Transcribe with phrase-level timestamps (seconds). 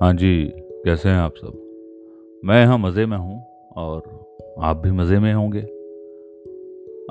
[0.00, 0.44] हाँ जी,
[0.84, 1.52] कैसे हैं आप सब?
[2.44, 3.42] मैं यहाँ मज़े में हूँ
[3.76, 4.26] और
[4.58, 5.60] आप भी मज़े में होंगे।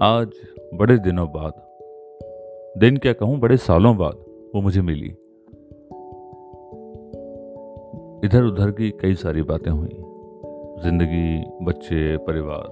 [0.00, 0.30] आज
[0.74, 1.52] बड़े दिनों बाद,
[2.80, 4.14] दिन क्या कहूँ, बड़े सालों बाद
[4.54, 5.06] वो मुझे मिली।
[8.26, 9.96] इधर उधर की कई सारी बातें हुई।
[10.82, 12.64] ज़िंदगी, बच्चे, परिवार।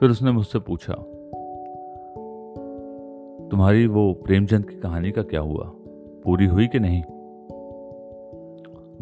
[0.00, 0.94] फिर उसने मुझसे पूछा,
[3.48, 5.72] तुम्हारी वो प्रेमचंद की कहानी का क्या हुआ?
[6.24, 7.02] पूरी हुई कि नहीं?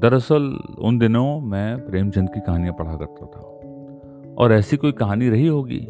[0.01, 3.41] दरअसल, उन दिनों मैं प्रेमचंद की कहानियाँ पढ़ा करता था।
[4.39, 5.87] और ऐसी कोई कहानी रही होगी,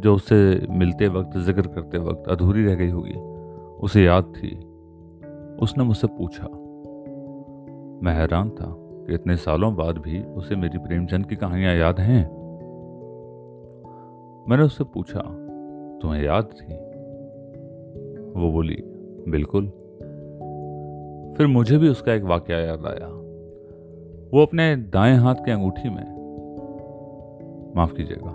[0.00, 3.14] जो उससे मिलते वक्त, ज़िक्र करते वक्त अधूरी रह गई होगी?
[3.80, 4.56] उसे याद थी।
[5.62, 6.44] उसने मुझसे पूछा।
[8.02, 12.24] मैं हैरान था कि इतने सालों बाद भी उसे मेरी प्रेमचंद की कहानियाँ याद हैं।
[14.50, 15.20] मैंने उससे पूछा,
[16.02, 16.74] तुम्हें याद थी?
[18.40, 18.76] वो बोली,
[19.28, 19.66] बिल्कुल।
[21.36, 23.27] फिर मुझे भी उसका एक वाक्य याद आया।
[24.34, 26.04] वो अपने दाएँ हाथ के अंगूठी में,
[27.76, 28.30] माफ़ कीजिएगा,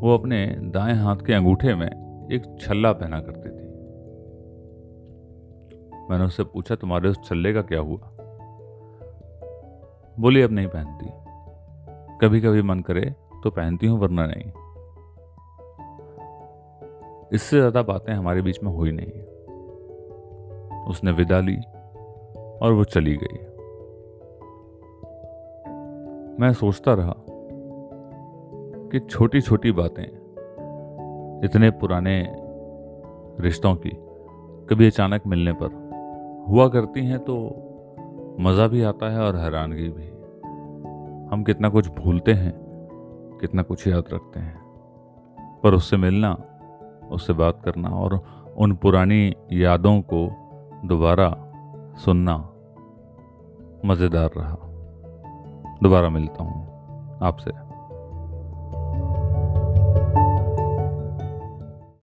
[0.00, 1.86] वो अपने दाएँ हाथ के अंगूठे में
[2.32, 3.68] एक छल्ला पहना करती थी।
[6.10, 7.98] मैंने उससे पूछा, तुम्हारे उस छल्ले का क्या हुआ?
[10.20, 11.06] बोली, अब नहीं पहनती।
[12.18, 14.52] कभी कभी मन करे तो पहनती हूँ, वरना नहीं।
[17.32, 19.22] इससे ज़्यादा बातें हमारे बीच में हुई नहीं
[20.84, 21.56] उसने विदा ली
[22.62, 23.49] और वो चली गई।
[26.40, 27.14] मैं सोचता रहा
[28.92, 30.04] कि छोटी छोटी बातें,
[31.44, 32.14] इतने पुराने
[33.40, 33.90] रिश्तों की,
[34.70, 35.74] कभी अचानक मिलने पर
[36.48, 37.36] हुआ करती हैं तो
[38.40, 40.08] मज़ा भी आता है और हैरानगी भी।
[41.30, 42.54] हम कितना कुछ भूलते हैं,
[43.40, 46.32] कितना कुछ याद रखते हैं। पर उससे मिलना,
[47.12, 48.20] उससे बात करना और
[48.56, 50.26] उन पुरानी यादों को
[50.88, 51.30] दोबारा
[51.96, 52.36] सुनना
[53.84, 54.56] मज़ेदार रहा।
[55.82, 57.69] दोबारा मिलता हूँ आपसे।